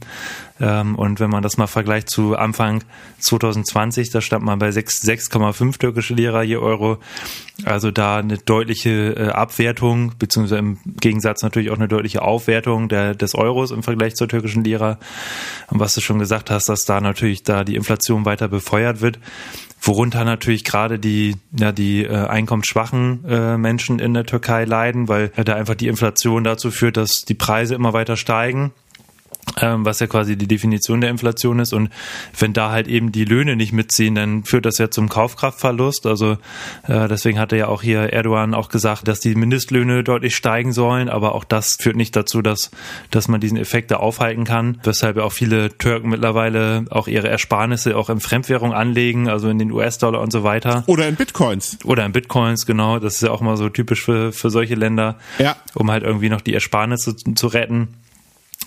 Ähm, 0.60 0.96
und 0.96 1.22
wenn 1.22 1.30
man 1.30 1.42
das 1.42 1.56
mal 1.56 1.68
vergleicht 1.68 2.10
zu 2.10 2.36
Anfang 2.36 2.84
2020, 3.20 4.10
da 4.12 4.20
stand 4.20 4.44
man 4.44 4.60
bei 4.60 4.70
6,5 4.70 5.80
türkische 5.80 6.14
Lira 6.14 6.44
je 6.44 6.58
Euro. 6.58 6.98
Also 7.64 7.92
da 7.92 8.18
eine 8.18 8.38
deutliche 8.38 9.16
äh, 9.16 9.30
Abwertung, 9.30 10.14
beziehungsweise 10.20 10.60
im 10.60 10.80
Gegensatz 11.00 11.44
natürlich 11.44 11.72
auch 11.72 11.78
eine 11.78 11.88
deutliche 11.88 12.24
Aufwertung 12.24 12.90
der, 12.90 13.16
des 13.16 13.36
Euros 13.36 13.72
im 13.72 13.84
Vergleich 13.84 14.16
zur 14.16 14.28
türkischen 14.28 14.66
Lira. 14.66 14.99
Und 15.68 15.80
was 15.80 15.96
du 15.96 16.02
schon 16.02 16.20
gesagt 16.20 16.50
hast, 16.50 16.70
dass 16.70 16.86
da 16.86 17.02
natürlich 17.02 17.44
da 17.44 17.64
die 17.64 17.76
Inflation 17.76 18.26
weiter 18.26 18.48
befeuert 18.48 19.02
wird 19.02 19.20
worunter 19.82 20.26
natürlich 20.26 20.64
gerade 20.64 21.00
die 21.00 21.36
ja 21.58 21.72
die 21.72 22.04
äh, 22.04 22.28
einkommensschwachen 22.28 23.24
äh, 23.26 23.58
Menschen 23.58 24.00
in 24.00 24.14
der 24.14 24.26
Türkei 24.26 24.66
leiden, 24.66 25.08
weil 25.08 25.30
da 25.30 25.56
einfach 25.56 25.76
die 25.76 25.88
Inflation 25.88 26.44
dazu 26.44 26.72
führt, 26.72 26.98
dass 26.98 27.24
die 27.26 27.34
Preise 27.34 27.76
immer 27.76 27.94
weiter 27.94 28.18
steigen 28.18 28.72
was 29.62 30.00
ja 30.00 30.08
quasi 30.08 30.38
die 30.38 30.48
Definition 30.48 31.02
der 31.02 31.10
Inflation 31.10 31.60
ist. 31.60 31.74
Und 31.74 31.90
wenn 32.38 32.54
da 32.54 32.72
halt 32.72 32.88
eben 32.88 33.12
die 33.12 33.26
Löhne 33.26 33.56
nicht 33.56 33.74
mitziehen, 33.74 34.16
dann 34.16 34.44
führt 34.44 34.66
das 34.66 34.78
ja 34.78 34.90
zum 34.90 35.10
Kaufkraftverlust. 35.10 36.06
Also 36.06 36.38
äh, 36.88 37.08
deswegen 37.08 37.40
hatte 37.40 37.58
ja 37.58 37.68
auch 37.68 37.82
hier 37.82 38.14
Erdogan 38.14 38.54
auch 38.54 38.70
gesagt, 38.70 39.08
dass 39.08 39.20
die 39.20 39.36
Mindestlöhne 39.36 40.04
deutlich 40.04 40.36
steigen 40.36 40.72
sollen, 40.74 41.10
aber 41.10 41.36
auch 41.36 41.44
das 41.44 41.78
führt 41.80 41.96
nicht 41.96 42.16
dazu, 42.16 42.42
dass, 42.42 42.72
dass 43.12 43.28
man 43.28 43.42
diesen 43.42 43.58
Effekt 43.58 43.92
da 43.92 43.98
aufhalten 43.98 44.44
kann, 44.44 44.80
weshalb 44.84 45.18
ja 45.18 45.24
auch 45.24 45.34
viele 45.34 45.78
Türken 45.78 46.10
mittlerweile 46.10 46.86
auch 46.90 47.08
ihre 47.08 47.30
Ersparnisse 47.30 47.96
auch 47.98 48.10
in 48.10 48.20
Fremdwährung 48.20 48.74
anlegen, 48.74 49.30
also 49.30 49.50
in 49.50 49.60
den 49.60 49.72
US-Dollar 49.72 50.22
und 50.22 50.32
so 50.32 50.44
weiter. 50.44 50.84
Oder 50.88 51.08
in 51.08 51.16
Bitcoins. 51.16 51.78
Oder 51.84 52.06
in 52.06 52.12
Bitcoins, 52.12 52.66
genau. 52.66 53.00
Das 53.00 53.16
ist 53.16 53.22
ja 53.22 53.32
auch 53.32 53.42
mal 53.42 53.58
so 53.58 53.70
typisch 53.70 54.04
für, 54.04 54.32
für 54.32 54.50
solche 54.50 54.76
Länder, 54.76 55.18
ja. 55.38 55.56
um 55.74 55.92
halt 55.92 56.04
irgendwie 56.04 56.30
noch 56.30 56.42
die 56.42 56.54
Ersparnisse 56.54 57.16
zu, 57.16 57.34
zu 57.34 57.48
retten. 57.48 57.90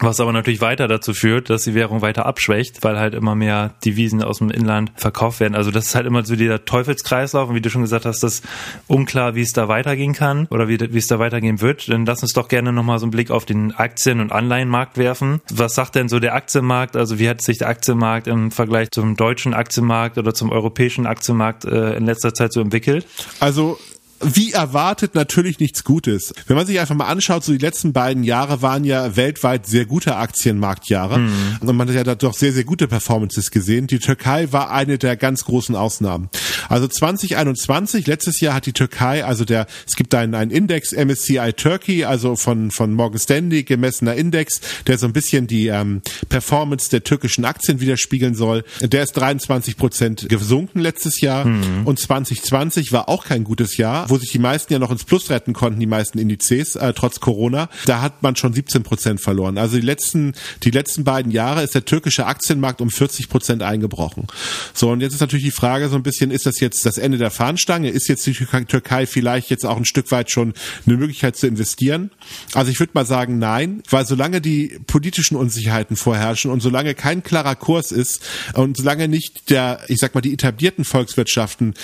Was 0.00 0.20
aber 0.20 0.32
natürlich 0.32 0.60
weiter 0.60 0.88
dazu 0.88 1.12
führt, 1.12 1.50
dass 1.50 1.64
die 1.64 1.74
Währung 1.74 2.00
weiter 2.00 2.26
abschwächt, 2.26 2.82
weil 2.82 2.98
halt 2.98 3.14
immer 3.14 3.34
mehr 3.34 3.74
Devisen 3.84 4.22
aus 4.22 4.38
dem 4.38 4.50
Inland 4.50 4.90
verkauft 4.96 5.38
werden. 5.38 5.54
Also 5.54 5.70
das 5.70 5.86
ist 5.86 5.94
halt 5.94 6.06
immer 6.06 6.24
so 6.24 6.34
dieser 6.34 6.64
Teufelskreislauf 6.64 7.50
und 7.50 7.54
wie 7.54 7.60
du 7.60 7.70
schon 7.70 7.82
gesagt 7.82 8.06
hast, 8.06 8.22
das 8.22 8.42
unklar, 8.88 9.34
wie 9.34 9.42
es 9.42 9.52
da 9.52 9.68
weitergehen 9.68 10.14
kann 10.14 10.46
oder 10.46 10.66
wie, 10.66 10.80
wie 10.80 10.98
es 10.98 11.06
da 11.06 11.18
weitergehen 11.18 11.60
wird. 11.60 11.88
Dann 11.88 12.06
lass 12.06 12.22
uns 12.22 12.32
doch 12.32 12.48
gerne 12.48 12.72
nochmal 12.72 12.98
so 12.98 13.04
einen 13.04 13.10
Blick 13.10 13.30
auf 13.30 13.44
den 13.44 13.72
Aktien- 13.72 14.20
und 14.20 14.32
Anleihenmarkt 14.32 14.96
werfen. 14.96 15.40
Was 15.50 15.74
sagt 15.74 15.94
denn 15.94 16.08
so 16.08 16.18
der 16.18 16.34
Aktienmarkt? 16.34 16.96
Also 16.96 17.18
wie 17.18 17.28
hat 17.28 17.42
sich 17.42 17.58
der 17.58 17.68
Aktienmarkt 17.68 18.26
im 18.26 18.50
Vergleich 18.50 18.90
zum 18.90 19.16
deutschen 19.16 19.52
Aktienmarkt 19.52 20.16
oder 20.16 20.32
zum 20.32 20.50
europäischen 20.50 21.06
Aktienmarkt 21.06 21.64
äh, 21.64 21.96
in 21.96 22.06
letzter 22.06 22.32
Zeit 22.32 22.52
so 22.52 22.60
entwickelt? 22.60 23.06
Also 23.40 23.78
wie 24.22 24.52
erwartet 24.52 25.14
natürlich 25.14 25.58
nichts 25.58 25.84
Gutes. 25.84 26.32
Wenn 26.46 26.56
man 26.56 26.66
sich 26.66 26.80
einfach 26.80 26.94
mal 26.94 27.06
anschaut, 27.06 27.44
so 27.44 27.52
die 27.52 27.58
letzten 27.58 27.92
beiden 27.92 28.24
Jahre 28.24 28.62
waren 28.62 28.84
ja 28.84 29.16
weltweit 29.16 29.66
sehr 29.66 29.86
gute 29.86 30.16
Aktienmarktjahre 30.16 31.18
mhm. 31.18 31.58
und 31.60 31.76
man 31.76 31.88
hat 31.88 31.94
ja 31.94 32.04
da 32.04 32.14
doch 32.14 32.34
sehr, 32.34 32.52
sehr 32.52 32.64
gute 32.64 32.88
Performances 32.88 33.50
gesehen. 33.50 33.86
Die 33.86 33.98
Türkei 33.98 34.52
war 34.52 34.70
eine 34.70 34.98
der 34.98 35.16
ganz 35.16 35.44
großen 35.44 35.76
Ausnahmen. 35.76 36.28
Also 36.68 36.88
2021, 36.88 38.06
letztes 38.06 38.40
Jahr 38.40 38.54
hat 38.54 38.66
die 38.66 38.72
Türkei, 38.72 39.24
also 39.24 39.44
der, 39.44 39.66
es 39.86 39.96
gibt 39.96 40.14
einen, 40.14 40.34
einen 40.34 40.50
Index, 40.50 40.92
MSCI 40.92 41.52
Turkey, 41.54 42.04
also 42.04 42.36
von, 42.36 42.70
von 42.70 42.92
Morgan 42.92 43.18
Stanley 43.18 43.62
gemessener 43.62 44.14
Index, 44.14 44.60
der 44.86 44.98
so 44.98 45.06
ein 45.06 45.12
bisschen 45.12 45.46
die 45.46 45.68
ähm, 45.68 46.02
Performance 46.28 46.90
der 46.90 47.02
türkischen 47.02 47.44
Aktien 47.44 47.80
widerspiegeln 47.80 48.34
soll. 48.34 48.64
Der 48.80 49.02
ist 49.02 49.12
23 49.12 49.76
Prozent 49.76 50.28
gesunken 50.28 50.80
letztes 50.80 51.20
Jahr 51.20 51.44
mhm. 51.44 51.86
und 51.86 51.98
2020 51.98 52.92
war 52.92 53.08
auch 53.08 53.24
kein 53.24 53.44
gutes 53.44 53.76
Jahr 53.76 53.92
wo 54.08 54.18
sich 54.18 54.30
die 54.30 54.38
meisten 54.38 54.72
ja 54.72 54.78
noch 54.78 54.90
ins 54.90 55.04
Plus 55.04 55.30
retten 55.30 55.52
konnten, 55.54 55.80
die 55.80 55.86
meisten 55.86 56.18
Indizes, 56.18 56.76
äh, 56.76 56.92
trotz 56.92 57.20
Corona, 57.20 57.68
da 57.86 58.02
hat 58.02 58.22
man 58.22 58.36
schon 58.36 58.52
17 58.52 58.82
Prozent 58.82 59.20
verloren. 59.20 59.58
Also 59.58 59.76
die 59.76 59.86
letzten, 59.86 60.34
die 60.62 60.70
letzten 60.70 61.04
beiden 61.04 61.32
Jahre 61.32 61.62
ist 61.62 61.74
der 61.74 61.84
türkische 61.84 62.26
Aktienmarkt 62.26 62.80
um 62.80 62.90
40 62.90 63.28
Prozent 63.28 63.62
eingebrochen. 63.62 64.26
So, 64.74 64.90
und 64.90 65.00
jetzt 65.00 65.14
ist 65.14 65.20
natürlich 65.20 65.46
die 65.46 65.50
Frage 65.50 65.88
so 65.88 65.96
ein 65.96 66.02
bisschen, 66.02 66.30
ist 66.30 66.46
das 66.46 66.51
jetzt 66.60 66.86
das 66.86 66.98
Ende 66.98 67.18
der 67.18 67.30
Fahnenstange? 67.30 67.90
Ist 67.90 68.08
jetzt 68.08 68.26
die 68.26 68.32
Türkei 68.32 69.06
vielleicht 69.06 69.50
jetzt 69.50 69.64
auch 69.64 69.76
ein 69.76 69.84
Stück 69.84 70.10
weit 70.10 70.30
schon 70.30 70.54
eine 70.86 70.96
Möglichkeit 70.96 71.36
zu 71.36 71.46
investieren? 71.46 72.10
Also 72.54 72.70
ich 72.70 72.80
würde 72.80 72.92
mal 72.94 73.06
sagen, 73.06 73.38
nein, 73.38 73.82
weil 73.90 74.06
solange 74.06 74.40
die 74.40 74.78
politischen 74.86 75.36
Unsicherheiten 75.36 75.96
vorherrschen 75.96 76.50
und 76.50 76.60
solange 76.60 76.94
kein 76.94 77.22
klarer 77.22 77.56
Kurs 77.56 77.92
ist 77.92 78.22
und 78.54 78.76
solange 78.76 79.08
nicht 79.08 79.50
der, 79.50 79.80
ich 79.88 79.98
sag 79.98 80.14
mal, 80.14 80.20
die 80.20 80.32
etablierten 80.32 80.84
Volkswirtschaften 80.84 81.74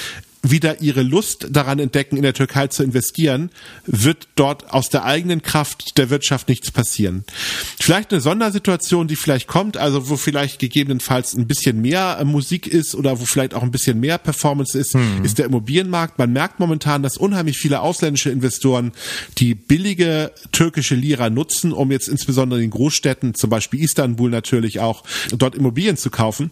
wieder 0.42 0.80
ihre 0.80 1.02
Lust 1.02 1.48
daran 1.50 1.78
entdecken, 1.78 2.16
in 2.16 2.22
der 2.22 2.34
Türkei 2.34 2.68
zu 2.68 2.82
investieren, 2.82 3.50
wird 3.86 4.28
dort 4.36 4.72
aus 4.72 4.88
der 4.88 5.04
eigenen 5.04 5.42
Kraft 5.42 5.98
der 5.98 6.10
Wirtschaft 6.10 6.48
nichts 6.48 6.70
passieren. 6.70 7.24
Vielleicht 7.78 8.12
eine 8.12 8.20
Sondersituation, 8.20 9.08
die 9.08 9.16
vielleicht 9.16 9.48
kommt, 9.48 9.76
also 9.76 10.08
wo 10.08 10.16
vielleicht 10.16 10.58
gegebenenfalls 10.58 11.34
ein 11.34 11.46
bisschen 11.46 11.80
mehr 11.80 12.18
äh, 12.20 12.24
Musik 12.24 12.66
ist 12.66 12.94
oder 12.94 13.20
wo 13.20 13.24
vielleicht 13.24 13.54
auch 13.54 13.62
ein 13.62 13.70
bisschen 13.70 13.98
mehr 14.00 14.18
Performance 14.18 14.78
ist, 14.78 14.94
hm. 14.94 15.24
ist 15.24 15.38
der 15.38 15.46
Immobilienmarkt. 15.46 16.18
Man 16.18 16.32
merkt 16.32 16.60
momentan, 16.60 17.02
dass 17.02 17.16
unheimlich 17.16 17.58
viele 17.58 17.80
ausländische 17.80 18.30
Investoren 18.30 18.92
die 19.38 19.54
billige 19.54 20.32
türkische 20.52 20.94
Lira 20.94 21.30
nutzen, 21.30 21.72
um 21.72 21.90
jetzt 21.90 22.08
insbesondere 22.08 22.60
in 22.60 22.66
den 22.66 22.70
Großstädten, 22.70 23.34
zum 23.34 23.50
Beispiel 23.50 23.82
Istanbul 23.82 24.30
natürlich 24.30 24.80
auch, 24.80 25.04
dort 25.32 25.54
Immobilien 25.54 25.96
zu 25.96 26.10
kaufen. 26.10 26.50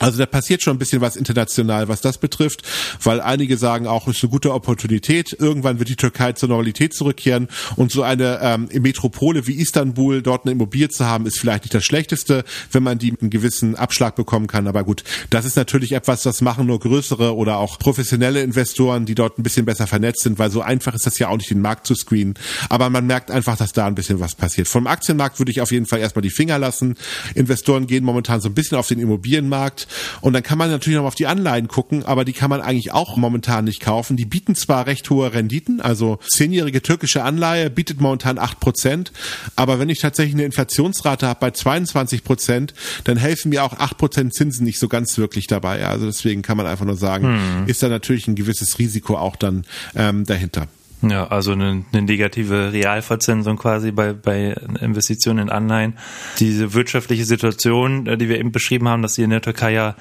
Also 0.00 0.18
da 0.18 0.24
passiert 0.24 0.62
schon 0.62 0.76
ein 0.76 0.78
bisschen 0.78 1.02
was 1.02 1.14
international, 1.14 1.88
was 1.88 2.00
das 2.00 2.16
betrifft, 2.16 2.62
weil 3.02 3.20
einige 3.20 3.58
sagen 3.58 3.86
auch, 3.86 4.08
es 4.08 4.16
ist 4.16 4.24
eine 4.24 4.30
gute 4.30 4.52
Opportunität. 4.54 5.36
Irgendwann 5.38 5.78
wird 5.78 5.90
die 5.90 5.96
Türkei 5.96 6.32
zur 6.32 6.48
Normalität 6.48 6.94
zurückkehren 6.94 7.48
und 7.76 7.92
so 7.92 8.02
eine 8.02 8.40
ähm, 8.42 8.68
Metropole 8.80 9.46
wie 9.46 9.60
Istanbul, 9.60 10.22
dort 10.22 10.46
eine 10.46 10.52
Immobilie 10.52 10.88
zu 10.88 11.04
haben, 11.04 11.26
ist 11.26 11.38
vielleicht 11.38 11.64
nicht 11.64 11.74
das 11.74 11.84
Schlechteste, 11.84 12.44
wenn 12.72 12.82
man 12.82 12.98
die 12.98 13.10
mit 13.10 13.20
einem 13.20 13.28
gewissen 13.28 13.76
Abschlag 13.76 14.16
bekommen 14.16 14.46
kann. 14.46 14.66
Aber 14.66 14.84
gut, 14.84 15.04
das 15.28 15.44
ist 15.44 15.56
natürlich 15.56 15.92
etwas, 15.92 16.22
das 16.22 16.40
machen 16.40 16.66
nur 16.66 16.80
größere 16.80 17.36
oder 17.36 17.58
auch 17.58 17.78
professionelle 17.78 18.40
Investoren, 18.40 19.04
die 19.04 19.14
dort 19.14 19.38
ein 19.38 19.42
bisschen 19.42 19.66
besser 19.66 19.86
vernetzt 19.86 20.22
sind, 20.22 20.38
weil 20.38 20.50
so 20.50 20.62
einfach 20.62 20.94
ist 20.94 21.04
das 21.04 21.18
ja 21.18 21.28
auch 21.28 21.36
nicht, 21.36 21.50
den 21.50 21.60
Markt 21.60 21.86
zu 21.86 21.94
screenen. 21.94 22.34
Aber 22.70 22.88
man 22.88 23.06
merkt 23.06 23.30
einfach, 23.30 23.58
dass 23.58 23.74
da 23.74 23.86
ein 23.86 23.94
bisschen 23.94 24.18
was 24.18 24.34
passiert. 24.34 24.66
Vom 24.66 24.86
Aktienmarkt 24.86 25.38
würde 25.38 25.52
ich 25.52 25.60
auf 25.60 25.72
jeden 25.72 25.84
Fall 25.84 25.98
erstmal 25.98 26.22
die 26.22 26.30
Finger 26.30 26.58
lassen. 26.58 26.94
Investoren 27.34 27.86
gehen 27.86 28.02
momentan 28.02 28.40
so 28.40 28.48
ein 28.48 28.54
bisschen 28.54 28.78
auf 28.78 28.88
den 28.88 28.98
Immobilienmarkt 28.98 29.88
Und 30.20 30.32
dann 30.32 30.42
kann 30.42 30.58
man 30.58 30.70
natürlich 30.70 30.98
noch 30.98 31.06
auf 31.06 31.14
die 31.14 31.26
Anleihen 31.26 31.68
gucken, 31.68 32.04
aber 32.04 32.24
die 32.24 32.32
kann 32.32 32.50
man 32.50 32.60
eigentlich 32.60 32.92
auch 32.92 33.16
momentan 33.16 33.64
nicht 33.64 33.80
kaufen. 33.80 34.16
Die 34.16 34.24
bieten 34.24 34.54
zwar 34.54 34.86
recht 34.86 35.08
hohe 35.10 35.32
Renditen, 35.32 35.80
also 35.80 36.18
zehnjährige 36.28 36.82
türkische 36.82 37.22
Anleihe 37.22 37.70
bietet 37.70 38.00
momentan 38.00 38.38
acht 38.38 38.60
Prozent, 38.60 39.12
aber 39.56 39.78
wenn 39.78 39.88
ich 39.88 40.00
tatsächlich 40.00 40.34
eine 40.34 40.44
Inflationsrate 40.44 41.26
habe 41.26 41.40
bei 41.40 41.50
22 41.50 42.24
Prozent, 42.24 42.74
dann 43.04 43.16
helfen 43.16 43.50
mir 43.50 43.64
auch 43.64 43.74
acht 43.74 43.98
Prozent 43.98 44.34
Zinsen 44.34 44.64
nicht 44.64 44.78
so 44.78 44.88
ganz 44.88 45.18
wirklich 45.18 45.46
dabei. 45.46 45.86
Also 45.86 46.06
deswegen 46.06 46.42
kann 46.42 46.56
man 46.56 46.66
einfach 46.66 46.84
nur 46.84 46.96
sagen, 46.96 47.24
hm. 47.24 47.66
ist 47.66 47.82
da 47.82 47.88
natürlich 47.88 48.28
ein 48.28 48.34
gewisses 48.34 48.78
Risiko 48.78 49.16
auch 49.16 49.36
dann 49.36 49.64
ähm, 49.94 50.24
dahinter. 50.24 50.68
Ja, 51.02 51.28
also 51.28 51.52
eine, 51.52 51.84
eine 51.92 52.02
negative 52.02 52.72
Realverzinsung 52.72 53.56
quasi 53.56 53.90
bei, 53.90 54.12
bei 54.12 54.54
Investitionen 54.80 55.48
in 55.48 55.50
Anleihen. 55.50 55.96
Diese 56.38 56.74
wirtschaftliche 56.74 57.24
Situation, 57.24 58.06
äh, 58.06 58.18
die 58.18 58.28
wir 58.28 58.38
eben 58.38 58.52
beschrieben 58.52 58.86
haben, 58.88 59.00
dass 59.00 59.14
sie 59.14 59.22
in 59.22 59.30
der 59.30 59.40
Türkei 59.40 59.72
ja 59.72 59.94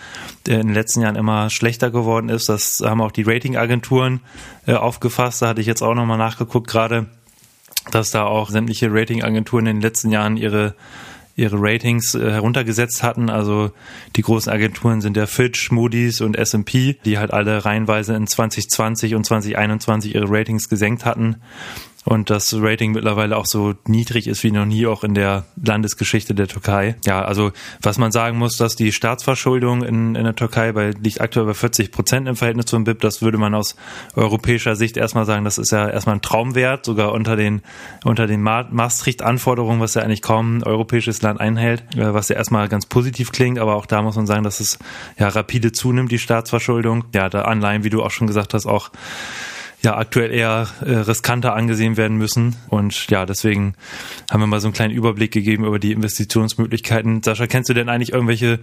äh, 0.47 0.55
in 0.55 0.67
den 0.67 0.73
letzten 0.73 1.01
Jahren 1.01 1.15
immer 1.15 1.49
schlechter 1.49 1.89
geworden 1.89 2.27
ist, 2.27 2.49
das 2.49 2.83
haben 2.83 3.01
auch 3.01 3.13
die 3.13 3.23
Ratingagenturen 3.23 4.19
äh, 4.67 4.73
aufgefasst. 4.73 5.41
Da 5.41 5.47
hatte 5.47 5.61
ich 5.61 5.67
jetzt 5.67 5.81
auch 5.81 5.95
nochmal 5.95 6.17
nachgeguckt 6.17 6.67
gerade, 6.67 7.05
dass 7.91 8.11
da 8.11 8.25
auch 8.25 8.49
sämtliche 8.49 8.91
Ratingagenturen 8.91 9.67
in 9.67 9.77
den 9.77 9.81
letzten 9.81 10.11
Jahren 10.11 10.35
ihre 10.35 10.75
ihre 11.39 11.57
Ratings 11.59 12.15
äh, 12.15 12.31
heruntergesetzt 12.31 13.03
hatten. 13.03 13.29
Also 13.29 13.71
die 14.15 14.21
großen 14.21 14.51
Agenturen 14.51 15.01
sind 15.01 15.17
ja 15.17 15.25
Fitch, 15.25 15.71
Moody's 15.71 16.21
und 16.21 16.37
S&P, 16.37 16.97
die 17.05 17.17
halt 17.17 17.31
alle 17.31 17.65
reihenweise 17.65 18.15
in 18.15 18.27
2020 18.27 19.15
und 19.15 19.25
2021 19.25 20.15
ihre 20.15 20.29
Ratings 20.29 20.69
gesenkt 20.69 21.05
hatten 21.05 21.37
und 22.05 22.29
das 22.29 22.55
Rating 22.57 22.93
mittlerweile 22.93 23.35
auch 23.35 23.45
so 23.45 23.73
niedrig 23.85 24.27
ist 24.27 24.43
wie 24.43 24.51
noch 24.51 24.65
nie 24.65 24.87
auch 24.87 25.03
in 25.03 25.13
der 25.13 25.45
Landesgeschichte 25.63 26.33
der 26.33 26.47
Türkei. 26.47 26.95
Ja, 27.05 27.23
also 27.23 27.51
was 27.81 27.97
man 27.97 28.11
sagen 28.11 28.37
muss, 28.37 28.55
dass 28.55 28.75
die 28.75 28.91
Staatsverschuldung 28.91 29.83
in, 29.83 30.15
in 30.15 30.23
der 30.23 30.35
Türkei 30.35 30.71
bei, 30.71 30.91
liegt 30.91 31.19
aktuell 31.19 31.45
bei 31.45 31.53
40 31.53 31.91
Prozent 31.91 32.27
im 32.27 32.35
Verhältnis 32.35 32.67
zum 32.67 32.85
BIP. 32.85 33.01
Das 33.01 33.21
würde 33.21 33.37
man 33.37 33.53
aus 33.53 33.75
europäischer 34.15 34.75
Sicht 34.75 34.95
erstmal 34.95 35.25
sagen, 35.25 35.43
das 35.43 35.57
ist 35.57 35.71
ja 35.71 35.89
erstmal 35.89 36.15
ein 36.15 36.21
Traumwert, 36.21 36.85
sogar 36.85 37.11
unter 37.11 37.35
den, 37.35 37.61
unter 38.05 38.27
den 38.27 38.41
Maastricht-Anforderungen, 38.41 39.81
was 39.81 39.93
ja 39.93 40.01
eigentlich 40.01 40.21
kaum 40.21 40.57
ein 40.57 40.63
europäisches 40.63 41.21
Land 41.21 41.41
einhält, 41.41 41.83
äh, 41.95 42.13
was 42.13 42.29
ja 42.29 42.37
erstmal 42.37 42.69
ganz 42.69 42.85
positiv 42.85 43.31
klingt, 43.31 43.59
aber 43.59 43.75
auch 43.75 43.85
da 43.85 44.01
muss 44.01 44.15
man 44.15 44.25
sagen, 44.25 44.43
dass 44.43 44.61
es 44.61 44.79
ja 45.17 45.27
rapide 45.27 45.73
zunimmt, 45.73 46.11
die 46.11 46.19
Staatsverschuldung. 46.19 47.05
Ja, 47.13 47.29
da 47.29 47.41
Anleihen, 47.41 47.83
wie 47.83 47.89
du 47.89 48.01
auch 48.01 48.11
schon 48.11 48.27
gesagt 48.27 48.53
hast, 48.53 48.65
auch 48.65 48.89
ja 49.81 49.97
aktuell 49.97 50.31
eher 50.31 50.67
äh, 50.85 50.91
riskanter 50.91 51.55
angesehen 51.55 51.97
werden 51.97 52.17
müssen. 52.17 52.55
Und 52.67 53.09
ja, 53.09 53.25
deswegen 53.25 53.75
haben 54.29 54.41
wir 54.41 54.47
mal 54.47 54.59
so 54.59 54.67
einen 54.67 54.73
kleinen 54.73 54.93
Überblick 54.93 55.31
gegeben 55.31 55.65
über 55.65 55.79
die 55.79 55.91
Investitionsmöglichkeiten. 55.91 57.23
Sascha, 57.23 57.47
kennst 57.47 57.69
du 57.69 57.73
denn 57.73 57.89
eigentlich 57.89 58.11
irgendwelche 58.11 58.59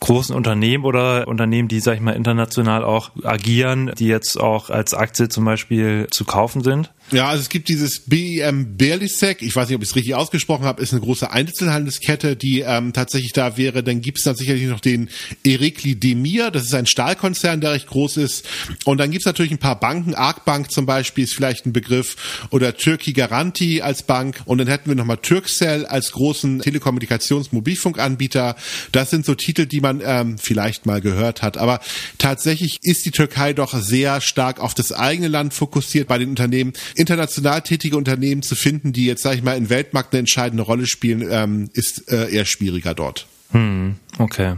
großen 0.00 0.34
Unternehmen 0.34 0.84
oder 0.84 1.26
Unternehmen, 1.28 1.68
die, 1.68 1.80
sag 1.80 1.94
ich 1.94 2.00
mal, 2.00 2.12
international 2.12 2.84
auch 2.84 3.10
agieren, 3.24 3.92
die 3.98 4.06
jetzt 4.06 4.38
auch 4.38 4.70
als 4.70 4.94
Aktie 4.94 5.28
zum 5.28 5.44
Beispiel 5.44 6.06
zu 6.10 6.24
kaufen 6.24 6.62
sind? 6.62 6.90
Ja, 7.12 7.28
also 7.28 7.42
es 7.42 7.48
gibt 7.48 7.68
dieses 7.68 8.00
BIM 8.00 8.76
Berlisek, 8.76 9.42
ich 9.42 9.56
weiß 9.56 9.68
nicht, 9.68 9.76
ob 9.76 9.82
ich 9.82 9.88
es 9.88 9.96
richtig 9.96 10.14
ausgesprochen 10.14 10.64
habe, 10.64 10.80
ist 10.80 10.92
eine 10.92 11.00
große 11.00 11.30
Einzelhandelskette, 11.30 12.36
die 12.36 12.60
ähm, 12.60 12.92
tatsächlich 12.92 13.32
da 13.32 13.56
wäre. 13.56 13.82
Dann 13.82 14.00
gibt 14.00 14.18
es 14.18 14.24
dann 14.24 14.36
sicherlich 14.36 14.68
noch 14.68 14.78
den 14.78 15.10
Erikli 15.42 15.96
Demir, 15.96 16.52
das 16.52 16.64
ist 16.64 16.74
ein 16.74 16.86
Stahlkonzern, 16.86 17.60
der 17.60 17.72
recht 17.72 17.88
groß 17.88 18.16
ist. 18.18 18.46
Und 18.84 18.98
dann 18.98 19.10
gibt 19.10 19.22
es 19.22 19.26
natürlich 19.26 19.50
ein 19.50 19.58
paar 19.58 19.80
Banken, 19.80 20.14
Arc 20.14 20.44
Bank 20.44 20.59
zum 20.68 20.86
Beispiel 20.86 21.24
ist 21.24 21.34
vielleicht 21.34 21.66
ein 21.66 21.72
Begriff 21.72 22.46
oder 22.50 22.76
Türki 22.76 23.12
Garanti 23.12 23.82
als 23.82 24.02
Bank. 24.02 24.42
Und 24.44 24.58
dann 24.58 24.66
hätten 24.66 24.90
wir 24.90 24.96
nochmal 24.96 25.18
Turkcell 25.18 25.86
als 25.86 26.12
großen 26.12 26.60
Telekommunikations-Mobilfunkanbieter. 26.60 28.56
Das 28.92 29.10
sind 29.10 29.24
so 29.24 29.34
Titel, 29.34 29.66
die 29.66 29.80
man 29.80 30.02
ähm, 30.04 30.38
vielleicht 30.38 30.86
mal 30.86 31.00
gehört 31.00 31.42
hat. 31.42 31.56
Aber 31.56 31.80
tatsächlich 32.18 32.78
ist 32.82 33.04
die 33.06 33.10
Türkei 33.10 33.52
doch 33.52 33.74
sehr 33.80 34.20
stark 34.20 34.60
auf 34.60 34.74
das 34.74 34.92
eigene 34.92 35.28
Land 35.28 35.54
fokussiert 35.54 36.08
bei 36.08 36.18
den 36.18 36.30
Unternehmen 36.30 36.72
international 36.94 37.62
tätige 37.62 37.96
Unternehmen 37.96 38.42
zu 38.42 38.54
finden, 38.54 38.92
die 38.92 39.06
jetzt, 39.06 39.22
sage 39.22 39.36
ich 39.36 39.42
mal, 39.42 39.56
in 39.56 39.70
Weltmarkt 39.70 40.12
eine 40.12 40.20
entscheidende 40.20 40.62
Rolle 40.62 40.86
spielen, 40.86 41.26
ähm, 41.30 41.70
ist 41.72 42.10
äh, 42.10 42.30
eher 42.30 42.44
schwieriger 42.44 42.94
dort. 42.94 43.26
Hm, 43.52 43.96
okay. 44.18 44.56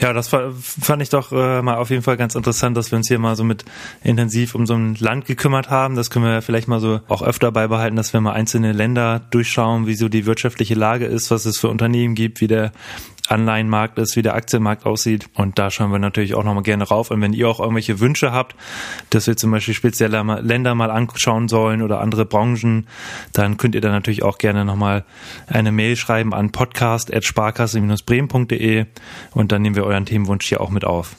Ja, 0.00 0.12
das 0.12 0.28
fand 0.28 1.02
ich 1.02 1.10
doch 1.10 1.30
äh, 1.30 1.62
mal 1.62 1.76
auf 1.76 1.90
jeden 1.90 2.02
Fall 2.02 2.16
ganz 2.16 2.34
interessant, 2.34 2.76
dass 2.76 2.90
wir 2.90 2.96
uns 2.96 3.06
hier 3.06 3.20
mal 3.20 3.36
so 3.36 3.44
mit 3.44 3.64
intensiv 4.02 4.54
um 4.54 4.66
so 4.66 4.74
ein 4.74 4.96
Land 4.96 5.26
gekümmert 5.26 5.70
haben. 5.70 5.94
Das 5.94 6.10
können 6.10 6.24
wir 6.24 6.42
vielleicht 6.42 6.66
mal 6.66 6.80
so 6.80 7.00
auch 7.08 7.22
öfter 7.22 7.52
beibehalten, 7.52 7.94
dass 7.94 8.12
wir 8.12 8.20
mal 8.20 8.32
einzelne 8.32 8.72
Länder 8.72 9.20
durchschauen, 9.30 9.86
wie 9.86 9.94
so 9.94 10.08
die 10.08 10.26
wirtschaftliche 10.26 10.74
Lage 10.74 11.04
ist, 11.04 11.30
was 11.30 11.44
es 11.44 11.58
für 11.58 11.68
Unternehmen 11.68 12.16
gibt, 12.16 12.40
wie 12.40 12.48
der 12.48 12.72
Anleihenmarkt 13.28 13.98
ist, 13.98 14.16
wie 14.16 14.22
der 14.22 14.34
Aktienmarkt 14.34 14.86
aussieht. 14.86 15.28
Und 15.34 15.58
da 15.58 15.70
schauen 15.70 15.92
wir 15.92 15.98
natürlich 15.98 16.34
auch 16.34 16.44
nochmal 16.44 16.62
gerne 16.62 16.84
rauf. 16.84 17.10
Und 17.10 17.20
wenn 17.20 17.32
ihr 17.32 17.48
auch 17.48 17.58
irgendwelche 17.60 17.98
Wünsche 18.00 18.32
habt, 18.32 18.54
dass 19.10 19.26
wir 19.26 19.36
zum 19.36 19.50
Beispiel 19.50 19.74
spezielle 19.74 20.22
Länder 20.42 20.74
mal 20.74 20.90
anschauen 20.90 21.48
sollen 21.48 21.82
oder 21.82 22.00
andere 22.00 22.24
Branchen, 22.24 22.86
dann 23.32 23.56
könnt 23.56 23.74
ihr 23.74 23.80
da 23.80 23.90
natürlich 23.90 24.22
auch 24.22 24.38
gerne 24.38 24.64
nochmal 24.64 25.04
eine 25.46 25.72
Mail 25.72 25.96
schreiben 25.96 26.34
an 26.34 26.52
podcast.sparkasse-bremen.de 26.52 28.86
und 29.32 29.52
dann 29.52 29.62
nehmen 29.62 29.76
wir 29.76 29.84
euren 29.84 30.06
Themenwunsch 30.06 30.48
hier 30.48 30.60
auch 30.60 30.70
mit 30.70 30.84
auf. 30.84 31.16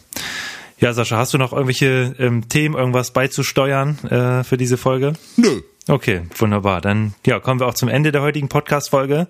Ja, 0.79 0.91
Sascha, 0.91 1.17
hast 1.17 1.33
du 1.33 1.37
noch 1.37 1.53
irgendwelche 1.53 2.15
ähm, 2.19 2.49
Themen, 2.49 2.75
irgendwas 2.75 3.11
beizusteuern 3.11 3.97
äh, 4.09 4.43
für 4.43 4.57
diese 4.57 4.75
Folge? 4.77 5.13
Nö. 5.37 5.61
Okay, 5.87 6.21
wunderbar. 6.37 6.79
Dann 6.79 7.13
ja, 7.25 7.39
kommen 7.41 7.59
wir 7.59 7.67
auch 7.67 7.73
zum 7.73 7.89
Ende 7.89 8.13
der 8.13 8.21
heutigen 8.21 8.47
Podcast-Folge. 8.47 9.27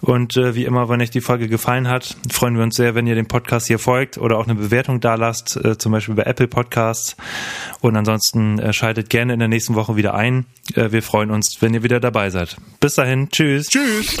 Und 0.00 0.36
äh, 0.36 0.54
wie 0.54 0.64
immer, 0.64 0.88
wenn 0.88 1.00
euch 1.00 1.10
die 1.10 1.20
Folge 1.20 1.48
gefallen 1.48 1.88
hat, 1.88 2.16
freuen 2.30 2.56
wir 2.56 2.62
uns 2.62 2.76
sehr, 2.76 2.94
wenn 2.94 3.08
ihr 3.08 3.16
dem 3.16 3.26
Podcast 3.26 3.66
hier 3.66 3.80
folgt 3.80 4.16
oder 4.16 4.38
auch 4.38 4.44
eine 4.44 4.54
Bewertung 4.54 5.00
da 5.00 5.16
lasst, 5.16 5.56
äh, 5.56 5.78
zum 5.78 5.90
Beispiel 5.90 6.14
bei 6.14 6.22
Apple 6.22 6.46
Podcasts. 6.46 7.16
Und 7.80 7.96
ansonsten 7.96 8.60
äh, 8.60 8.72
schaltet 8.72 9.10
gerne 9.10 9.32
in 9.32 9.40
der 9.40 9.48
nächsten 9.48 9.74
Woche 9.74 9.96
wieder 9.96 10.14
ein. 10.14 10.46
Äh, 10.76 10.92
wir 10.92 11.02
freuen 11.02 11.32
uns, 11.32 11.56
wenn 11.60 11.74
ihr 11.74 11.82
wieder 11.82 11.98
dabei 11.98 12.30
seid. 12.30 12.56
Bis 12.78 12.94
dahin, 12.94 13.28
tschüss. 13.28 13.66
Tschüss. 13.68 14.16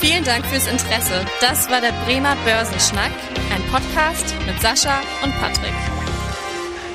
Vielen 0.00 0.24
Dank 0.24 0.44
fürs 0.44 0.68
Interesse. 0.68 1.24
Das 1.40 1.70
war 1.70 1.80
der 1.80 1.92
Bremer 2.04 2.36
Börsenschnack, 2.44 3.12
ein 3.54 3.62
Podcast 3.72 4.34
mit 4.46 4.60
Sascha 4.60 5.00
und 5.24 5.32
Patrick. 5.40 5.97